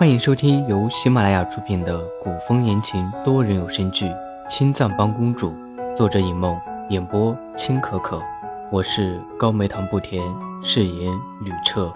[0.00, 4.06] 欢迎收听由喜马拉雅出品的古风言情多人有声剧
[4.48, 5.50] 《青藏帮公主》，
[5.94, 8.18] 作者尹梦，演播青可可。
[8.72, 10.24] 我是高梅糖不甜，
[10.62, 11.92] 饰演吕彻。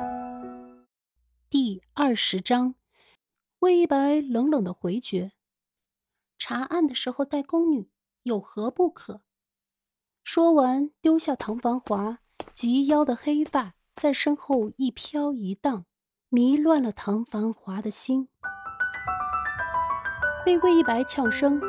[1.48, 2.74] 第二十章，
[3.60, 5.32] 魏一白冷冷的回绝
[6.38, 7.88] ：“查案的时候带宫女
[8.24, 9.22] 有何不可？”
[10.22, 12.18] 说完，丢下唐繁华
[12.52, 15.86] 及腰的黑发在身后一飘一荡。
[16.34, 18.26] 迷乱了唐繁华的心，
[20.44, 21.60] 被魏一白呛声，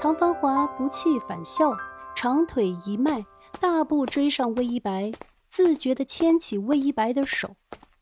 [0.00, 1.76] 唐繁华不气反笑，
[2.16, 3.22] 长腿一迈，
[3.60, 5.12] 大步追上魏一白，
[5.46, 7.54] 自觉地牵起魏一白的手，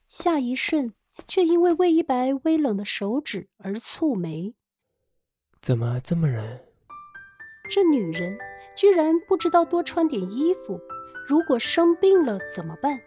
[0.07, 0.95] 下一瞬
[1.27, 4.55] 却因为魏一白微冷的手指而蹙眉。
[5.61, 6.61] 怎么这么冷？
[7.69, 8.39] 这女人
[8.77, 10.81] 居然不知道多穿点衣服，
[11.27, 13.01] 如果生病了怎么办？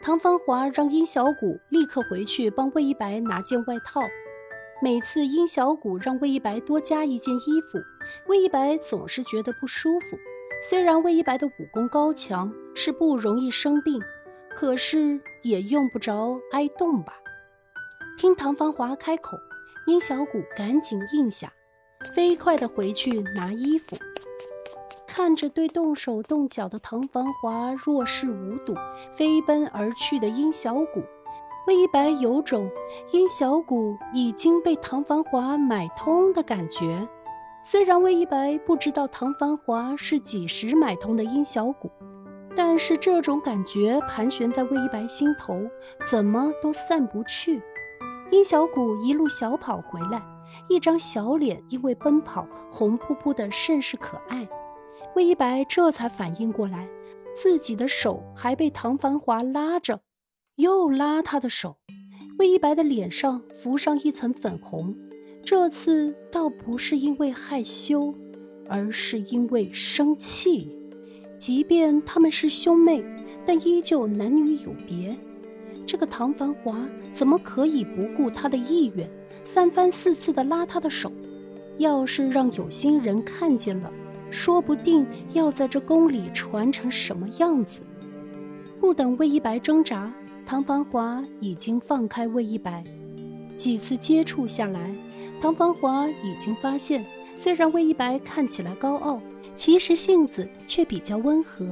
[0.00, 4.02] 唐芳华让殷小谷立刻回去帮魏一白拿件外套。
[4.82, 7.78] 每次殷小谷让魏一白多加一件衣服，
[8.28, 10.16] 魏一白总是觉得不舒服。
[10.68, 14.00] 虽然魏一白的武功高强，是不容易生病，
[14.54, 17.14] 可是也用不着挨冻吧？
[18.18, 19.36] 听唐芳华开口，
[19.86, 21.52] 殷小谷赶紧应下，
[22.14, 23.96] 飞快地回去拿衣服。
[25.16, 28.74] 看着对动手动脚的唐繁华若视无睹、
[29.14, 31.02] 飞奔而去的殷小谷，
[31.66, 32.68] 魏一白有种
[33.12, 37.08] 殷小谷已经被唐繁华买通的感觉。
[37.64, 41.90] 虽然魏一白不知道唐繁华是几时买通的殷小谷，
[42.54, 45.58] 但是这种感觉盘旋在魏一白心头，
[46.04, 47.62] 怎么都散不去。
[48.30, 50.22] 殷小谷一路小跑回来，
[50.68, 54.46] 一张小脸因为奔跑红扑扑的，甚是可爱。
[55.14, 56.88] 魏一白这才反应过来，
[57.34, 60.00] 自己的手还被唐繁华拉着，
[60.56, 61.76] 又拉他的手。
[62.38, 64.94] 魏一白的脸上浮上一层粉红，
[65.42, 68.14] 这次倒不是因为害羞，
[68.68, 70.76] 而是因为生气。
[71.38, 73.02] 即便他们是兄妹，
[73.46, 75.16] 但依旧男女有别。
[75.86, 79.08] 这个唐繁华怎么可以不顾他的意愿，
[79.44, 81.10] 三番四次的拉他的手？
[81.78, 83.92] 要是让有心人看见了，
[84.30, 87.82] 说不定要在这宫里传成什么样子？
[88.80, 90.12] 不等魏一白挣扎，
[90.44, 92.84] 唐繁华已经放开魏一白。
[93.56, 94.94] 几次接触下来，
[95.40, 97.04] 唐繁华已经发现，
[97.36, 99.20] 虽然魏一白看起来高傲，
[99.54, 101.66] 其实性子却比较温和。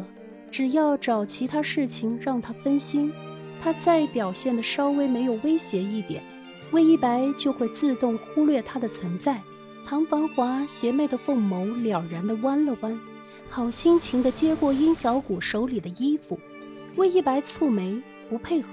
[0.50, 3.12] 只要找其他事情让他分心，
[3.60, 6.22] 他再表现的稍微没有威胁一点，
[6.70, 9.42] 魏一白就会自动忽略他的存在。
[9.86, 12.98] 唐繁华邪魅的凤眸了然地弯了弯，
[13.50, 16.40] 好心情地接过殷小谷手里的衣服。
[16.96, 18.00] 魏一白蹙眉
[18.30, 18.68] 不配合，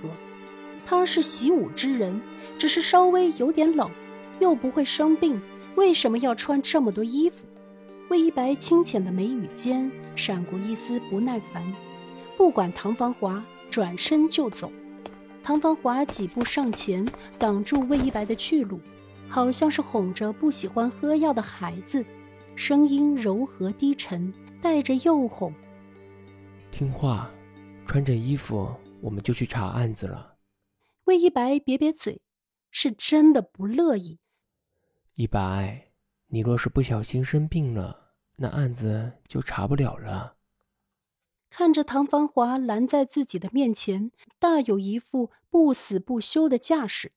[0.85, 2.21] 他是习武之人，
[2.57, 3.91] 只是稍微有点冷，
[4.39, 5.41] 又不会生病，
[5.75, 7.45] 为什么要穿这么多衣服？
[8.07, 11.61] 魏一白清浅的眉宇间闪过一丝不耐烦，
[12.37, 14.71] 不管唐繁华，转身就走。
[15.43, 17.05] 唐繁华几步上前，
[17.37, 18.79] 挡住魏一白的去路。
[19.31, 22.05] 好像是哄着不喜欢喝药的孩子，
[22.57, 24.31] 声音柔和低沉，
[24.61, 25.53] 带着诱哄。
[26.69, 27.31] 听话，
[27.85, 28.69] 穿着衣服，
[28.99, 30.35] 我们就去查案子了。
[31.05, 32.21] 魏一白瘪瘪嘴，
[32.71, 34.19] 是真的不乐意。
[35.15, 35.91] 一白，
[36.27, 40.35] 你若是不小心生病了，那案子就查不了了。
[41.49, 47.13] 看着唐繁华拦在自己的面前，大有一副不死不休的架势。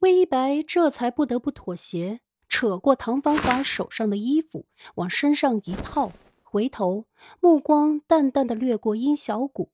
[0.00, 6.12] 魏一白这才不得不妥协，扯过唐繁华手上的衣服，往身上一套，
[6.44, 7.06] 回头
[7.40, 9.72] 目光淡淡的掠过殷小谷。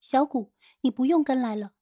[0.00, 0.50] 小谷，
[0.80, 1.72] 你不用跟来了。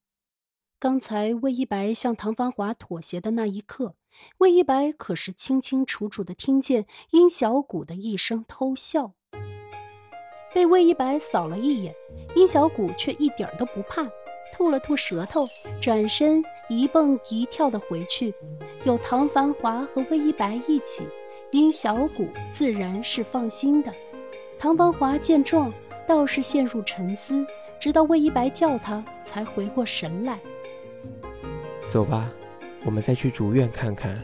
[0.77, 3.95] 刚才魏一白向唐繁华妥协的那一刻，
[4.39, 9.13] 魏一白可是清清楚楚的听见殷小谷的一声偷笑。
[10.53, 11.95] 被魏一白扫了一眼，
[12.35, 14.05] 殷小谷却一点都不怕。
[14.57, 15.47] 吐了吐舌头，
[15.79, 18.33] 转身一蹦一跳的回去。
[18.85, 21.07] 有唐繁华和魏一白一起，
[21.51, 23.93] 殷小谷自然是放心的。
[24.57, 25.71] 唐繁华见状，
[26.07, 27.45] 倒是陷入沉思，
[27.79, 30.39] 直到魏一白叫他，才回过神来。
[31.91, 32.27] 走吧，
[32.83, 34.19] 我们再去竹院看看。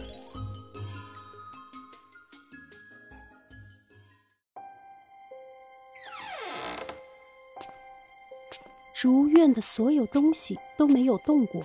[9.04, 11.62] 竹院的所有东西都没有动过，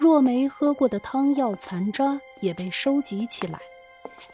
[0.00, 3.60] 若梅喝过的汤药残渣也被收集起来。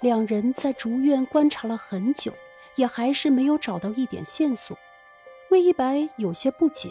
[0.00, 2.32] 两人在竹院观察了很久，
[2.74, 4.78] 也还是没有找到一点线索。
[5.50, 6.90] 魏一白有些不解，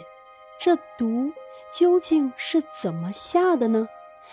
[0.60, 1.32] 这毒
[1.76, 3.88] 究竟是怎么下的呢？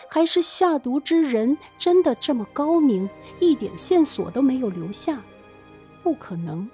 [0.07, 5.23] 还是下毒之人真的这么高明，一点线索都没有留下？
[6.03, 6.69] 不可能，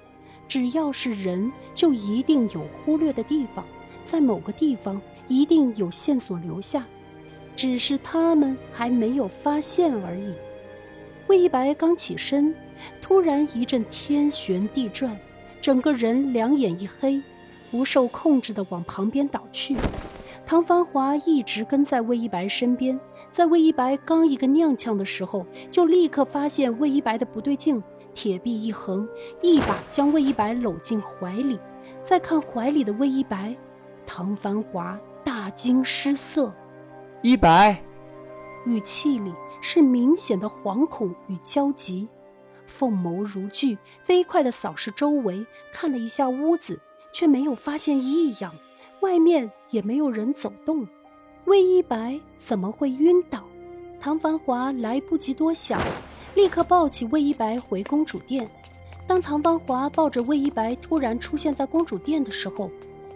[0.46, 3.66] 只要是人，就一定有忽略的地方，
[4.12, 6.86] 在某个地方一定有线索留下，
[7.56, 10.34] 只是他们还没有发现而已。
[11.28, 12.54] 魏一白刚起身，
[13.02, 15.18] 突然一阵天旋地转，
[15.62, 17.22] 整个人两眼一黑，
[17.72, 19.78] 不受控制地往旁边倒去。
[20.46, 23.00] 唐繁华一直跟在魏一白身边，
[23.32, 27.82] 在魏一白刚一个踉跄的时候，就立刻发现魏一白的不对劲，
[28.14, 29.08] 铁臂一横，
[29.42, 31.58] 一把将魏一白搂进怀里。
[32.04, 33.56] 再看怀里的魏一白，
[34.14, 36.54] 唐繁华大惊失色，
[37.22, 37.82] 一白，
[38.66, 42.10] 语气里是明显的惶恐与焦急，
[42.68, 46.78] 凤眸如炬，飞快地扫视周围，看了一下屋子，
[47.14, 48.54] 却没有发现异样。
[49.00, 50.86] 外面也没有人走动，
[51.46, 53.46] 魏一白怎么会晕倒？
[53.98, 55.80] 唐繁华来不及多想，
[56.36, 58.52] 立刻抱起魏一白回公主殿。
[59.08, 62.70] 当唐繁华抱着魏一白突然出现在公主殿的时候，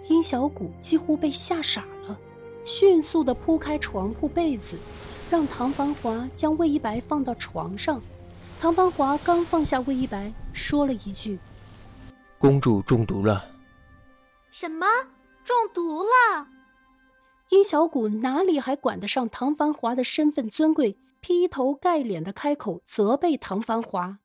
[0.07, 2.19] 殷小谷几乎被吓傻了，
[2.63, 4.78] 迅速地铺开床铺被子，
[5.30, 8.02] 让唐繁华将魏一白放到床上。
[8.60, 11.40] 唐繁华刚放下魏一白，说了一句
[12.40, 13.50] ：“公主中毒了。”
[14.52, 14.86] 什么？
[15.44, 16.48] 中毒了，
[17.50, 24.18] 殷小谷哪里还管得上唐繁华的身份尊贵，劈头盖脸的开口责备唐繁华：“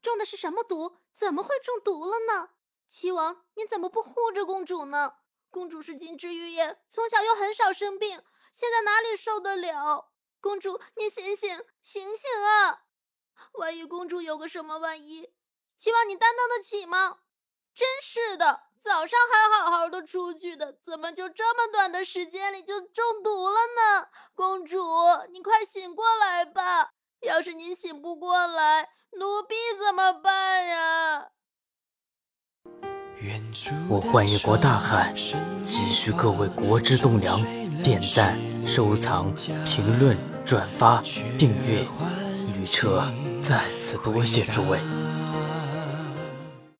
[0.00, 0.98] 中的是什么毒？
[1.12, 2.50] 怎么会中毒了呢？
[2.88, 5.14] 齐王，你怎么不护着公主呢？
[5.50, 8.22] 公主是金枝玉叶，从小又很少生病，
[8.52, 10.10] 现在哪里受得了？
[10.40, 12.82] 公主，你醒醒，醒醒啊！
[13.54, 15.32] 万一公主有个什么万一，
[15.76, 17.18] 齐王你担当得起吗？
[17.74, 24.08] 真是的。”早上还好好的出去的，怎么就这么短的时间里就中毒了呢？
[24.32, 24.80] 公主，
[25.30, 26.92] 你快醒过来吧！
[27.22, 31.30] 要是你醒不过来，奴婢怎么办呀？
[33.88, 35.14] 我幻一国大汉，
[35.64, 37.40] 急需各位国之栋梁
[37.82, 39.32] 点赞、收藏、
[39.64, 41.02] 评论、转发、
[41.38, 41.86] 订阅。
[42.54, 43.04] 旅车
[43.40, 44.78] 再次多谢诸位。